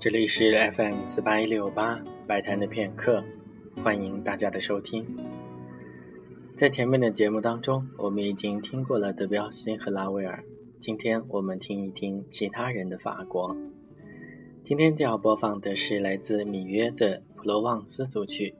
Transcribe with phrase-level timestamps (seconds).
[0.00, 3.22] 这里是 FM 四八一六八摆摊的片刻，
[3.84, 5.06] 欢迎大家的收听。
[6.56, 10.42] 在前面的节目当中，我们已经听过了德彪西和拉威尔，
[10.78, 13.54] 今天我们听一听其他人的法国。
[14.62, 18.54] 今天就要播放的是来自米约的普罗旺斯组曲。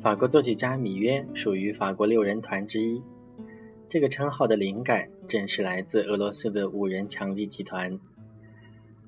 [0.00, 3.02] 法国作曲家米约属于法国六人团之一，
[3.86, 8.00] 这个称号的灵感正是来自俄罗斯的五人强力集团。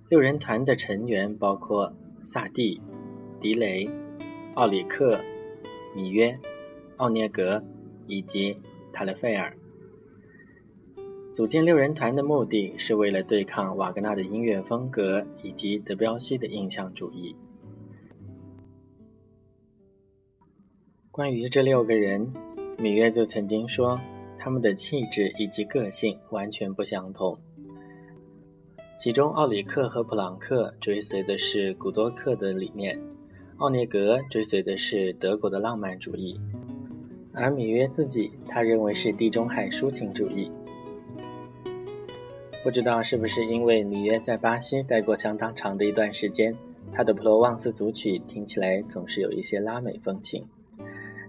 [0.08, 1.92] 六人团的成员包括
[2.24, 2.80] 萨蒂、
[3.42, 3.86] 迪雷、
[4.54, 5.20] 奥里克、
[5.94, 6.38] 米约、
[6.96, 7.62] 奥涅格
[8.06, 8.56] 以及
[8.90, 9.54] 塔勒费尔。
[11.34, 17.36] 组建六人团的目的是为了对抗瓦格纳的音乐风格以及德彪西的印象主义。
[21.10, 22.32] 关于这六个人，
[22.78, 24.00] 米约就曾经说，
[24.38, 27.38] 他们的气质以及个性完全不相同。
[28.98, 32.98] 其中，奥里克和普朗克追随的是古多克的理念，
[33.58, 36.36] 奥涅格追随的是德国的浪漫主义，
[37.32, 40.50] 而米约自己，他认为是地中海抒情主义。
[42.64, 46.52] 不知道是不是因为米约在巴西待过相当长的一段时间，
[46.90, 50.44] 他的普罗旺斯组曲听起来总是有一些拉美风情。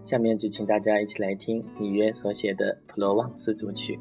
[0.02, 4.00] 下面就请大家一起来听米约所写的普罗旺斯组曲。